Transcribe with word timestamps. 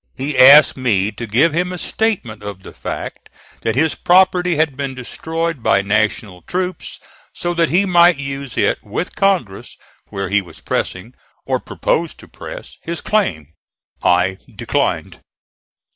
He 0.15 0.35
asked 0.35 0.75
me 0.75 1.11
to 1.11 1.27
give 1.27 1.53
him 1.53 1.71
a 1.71 1.77
statement 1.77 2.41
of 2.41 2.63
the 2.63 2.73
fact 2.73 3.29
that 3.61 3.75
his 3.75 3.93
property 3.93 4.55
had 4.55 4.75
been 4.75 4.95
destroyed 4.95 5.61
by 5.61 5.83
National 5.83 6.41
troops, 6.41 6.97
so 7.35 7.53
that 7.53 7.69
he 7.69 7.85
might 7.85 8.17
use 8.17 8.57
it 8.57 8.83
with 8.83 9.15
Congress 9.15 9.77
where 10.07 10.29
he 10.29 10.41
was 10.41 10.59
pressing, 10.59 11.13
or 11.45 11.59
proposed 11.59 12.19
to 12.21 12.27
press, 12.27 12.77
his 12.81 12.99
claim. 12.99 13.53
I 14.01 14.39
declined. 14.55 15.21